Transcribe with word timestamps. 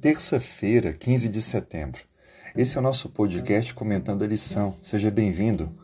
Terça-feira, 0.00 0.92
15 0.92 1.28
de 1.28 1.42
setembro. 1.42 2.00
Esse 2.56 2.76
é 2.76 2.80
o 2.80 2.82
nosso 2.82 3.08
podcast 3.08 3.74
comentando 3.74 4.22
a 4.22 4.28
lição. 4.28 4.76
Seja 4.80 5.10
bem-vindo. 5.10 5.76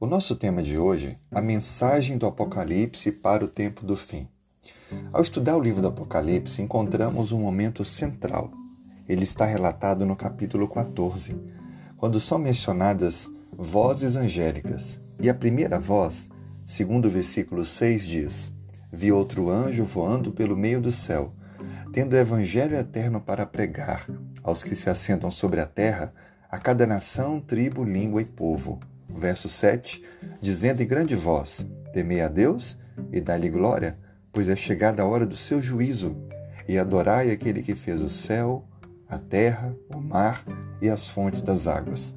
O 0.00 0.06
nosso 0.06 0.34
tema 0.34 0.64
de 0.64 0.76
hoje, 0.76 1.16
a 1.30 1.40
mensagem 1.40 2.18
do 2.18 2.26
Apocalipse 2.26 3.12
para 3.12 3.44
o 3.44 3.48
tempo 3.48 3.86
do 3.86 3.96
fim. 3.96 4.26
Ao 5.12 5.22
estudar 5.22 5.56
o 5.56 5.62
livro 5.62 5.80
do 5.80 5.86
Apocalipse, 5.86 6.60
encontramos 6.60 7.30
um 7.30 7.38
momento 7.38 7.84
central. 7.84 8.50
Ele 9.08 9.22
está 9.22 9.44
relatado 9.44 10.04
no 10.04 10.16
capítulo 10.16 10.66
14, 10.66 11.40
quando 11.96 12.18
são 12.18 12.38
mencionadas 12.38 13.30
vozes 13.52 14.16
angélicas. 14.16 14.98
E 15.20 15.30
a 15.30 15.34
primeira 15.34 15.78
voz, 15.78 16.28
segundo 16.64 17.04
o 17.04 17.10
versículo 17.10 17.64
6, 17.64 18.06
diz: 18.08 18.52
Vi 18.92 19.12
outro 19.12 19.48
anjo 19.48 19.84
voando 19.84 20.32
pelo 20.32 20.56
meio 20.56 20.80
do 20.80 20.90
céu 20.90 21.32
tendo 21.96 22.12
o 22.12 22.18
Evangelho 22.18 22.76
eterno 22.76 23.22
para 23.22 23.46
pregar 23.46 24.06
aos 24.42 24.62
que 24.62 24.74
se 24.74 24.90
assentam 24.90 25.30
sobre 25.30 25.62
a 25.62 25.66
terra, 25.66 26.12
a 26.50 26.58
cada 26.58 26.86
nação, 26.86 27.40
tribo, 27.40 27.82
língua 27.82 28.20
e 28.20 28.26
povo. 28.26 28.78
Verso 29.08 29.48
7, 29.48 30.04
dizendo 30.38 30.82
em 30.82 30.86
grande 30.86 31.16
voz: 31.16 31.66
Temei 31.94 32.20
a 32.20 32.28
Deus 32.28 32.78
e 33.10 33.18
dá-lhe 33.18 33.48
glória, 33.48 33.96
pois 34.30 34.46
é 34.46 34.54
chegada 34.54 35.02
a 35.02 35.06
hora 35.06 35.24
do 35.24 35.34
seu 35.34 35.62
juízo, 35.62 36.14
e 36.68 36.76
adorai 36.76 37.30
aquele 37.30 37.62
que 37.62 37.74
fez 37.74 38.02
o 38.02 38.10
céu, 38.10 38.62
a 39.08 39.16
terra, 39.16 39.74
o 39.88 39.98
mar 39.98 40.44
e 40.82 40.90
as 40.90 41.08
fontes 41.08 41.40
das 41.40 41.66
águas. 41.66 42.14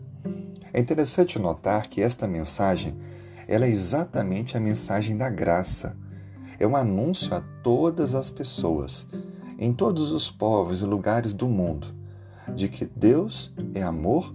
É 0.74 0.80
interessante 0.82 1.40
notar 1.40 1.88
que 1.88 2.02
esta 2.02 2.28
mensagem 2.28 3.00
ela 3.48 3.66
é 3.66 3.70
exatamente 3.70 4.58
a 4.58 4.60
mensagem 4.60 5.16
da 5.16 5.30
graça. 5.30 5.96
É 6.60 6.68
um 6.68 6.76
anúncio 6.76 7.34
a 7.34 7.40
todas 7.64 8.14
as 8.14 8.30
pessoas 8.30 9.08
em 9.60 9.74
todos 9.74 10.14
os 10.14 10.32
povos 10.32 10.80
e 10.80 10.86
lugares 10.86 11.34
do 11.34 11.50
mundo 11.50 11.94
de 12.56 12.70
que 12.70 12.86
Deus 12.86 13.54
é 13.76 13.84
amor 13.84 14.34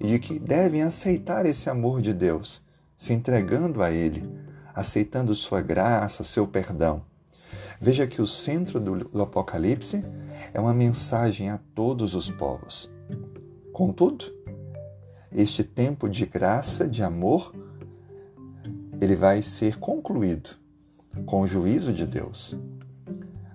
e 0.00 0.08
de 0.08 0.18
que 0.18 0.38
devem 0.38 0.82
aceitar 0.82 1.44
esse 1.44 1.68
amor 1.68 2.00
de 2.00 2.12
Deus, 2.12 2.62
se 2.96 3.12
entregando 3.12 3.82
a 3.82 3.92
Ele, 3.92 4.28
aceitando 4.74 5.34
Sua 5.34 5.60
graça, 5.60 6.24
seu 6.24 6.46
perdão. 6.46 7.02
Veja 7.78 8.06
que 8.06 8.22
o 8.22 8.26
centro 8.26 8.80
do 8.80 9.22
Apocalipse 9.22 10.02
é 10.52 10.58
uma 10.58 10.72
mensagem 10.72 11.50
a 11.50 11.58
todos 11.74 12.14
os 12.14 12.30
povos. 12.30 12.90
Contudo, 13.72 14.24
este 15.30 15.62
tempo 15.62 16.08
de 16.08 16.24
graça, 16.24 16.88
de 16.88 17.02
amor, 17.02 17.54
ele 19.00 19.14
vai 19.14 19.42
ser 19.42 19.78
concluído 19.78 20.50
com 21.26 21.42
o 21.42 21.46
juízo 21.46 21.92
de 21.92 22.06
Deus. 22.06 22.56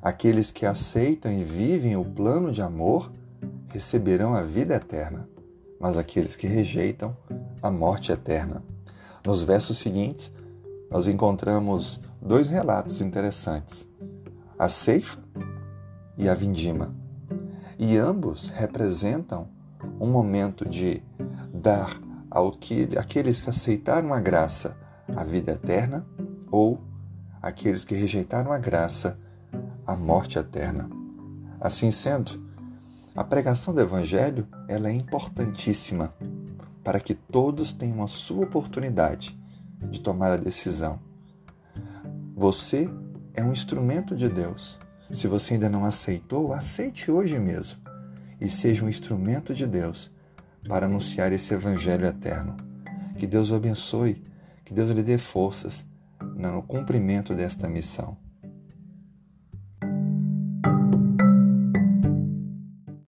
Aqueles 0.02 0.52
que 0.52 0.66
aceitam 0.66 1.32
e 1.32 1.44
vivem 1.44 1.96
o 1.96 2.06
plano 2.06 2.52
de 2.52 2.62
amor 2.62 3.12
receberão 3.68 4.34
a 4.34 4.42
vida 4.42 4.76
eterna, 4.76 5.28
mas 5.80 5.98
aqueles 5.98 6.36
que 6.36 6.48
rejeitam, 6.48 7.16
a 7.62 7.70
morte 7.70 8.12
eterna. 8.12 8.64
Nos 9.26 9.44
versos 9.44 9.78
seguintes, 9.78 10.32
nós 10.90 11.08
encontramos 11.08 12.00
dois 12.22 12.48
relatos 12.48 13.02
interessantes: 13.02 13.88
a 14.58 14.70
ceifa 14.70 15.20
e 16.18 16.30
a 16.30 16.34
vindima. 16.34 16.96
E 17.78 17.98
ambos 17.98 18.50
representam 18.50 19.48
um 20.00 20.08
momento 20.08 20.68
de 20.68 21.02
dar 21.54 22.00
ao 22.30 22.52
que, 22.52 22.90
aqueles 22.98 23.42
que 23.42 23.50
aceitaram 23.50 24.14
a 24.14 24.20
graça 24.20 24.76
a 25.16 25.24
vida 25.24 25.54
eterna 25.54 26.06
ou 26.52 26.80
aqueles 27.42 27.84
que 27.86 27.96
rejeitaram 27.96 28.52
a 28.52 28.58
graça 28.58 29.18
a 29.90 29.96
morte 29.96 30.38
eterna. 30.38 30.88
Assim 31.60 31.90
sendo, 31.90 32.40
a 33.16 33.24
pregação 33.24 33.74
do 33.74 33.82
Evangelho 33.82 34.48
ela 34.68 34.88
é 34.88 34.94
importantíssima 34.94 36.14
para 36.84 37.00
que 37.00 37.16
todos 37.16 37.72
tenham 37.72 38.04
a 38.04 38.08
sua 38.08 38.44
oportunidade 38.44 39.36
de 39.90 40.00
tomar 40.00 40.32
a 40.32 40.38
decisão. 40.38 41.00
Você 42.36 42.88
é 43.34 43.44
um 43.44 43.52
instrumento 43.52 44.16
de 44.16 44.30
Deus. 44.30 44.78
Se 45.10 45.28
você 45.28 45.56
ainda 45.56 45.68
não 45.68 45.84
aceitou, 45.84 46.54
aceite 46.54 47.10
hoje 47.10 47.40
mesmo 47.40 47.80
e 48.40 48.48
seja 48.48 48.86
um 48.86 48.90
instrumento 48.90 49.56
de 49.56 49.66
Deus 49.66 50.12
para 50.68 50.86
anunciar 50.86 51.34
esse 51.34 51.52
Evangelho 51.52 52.06
eterno. 52.06 52.56
Que 53.18 53.26
Deus 53.26 53.50
o 53.50 53.56
abençoe, 53.56 54.22
que 54.64 54.72
Deus 54.72 54.92
lhe 54.92 55.02
dê 55.02 55.18
forças 55.18 55.84
no 56.36 56.62
cumprimento 56.62 57.34
desta 57.34 57.68
missão. 57.68 58.29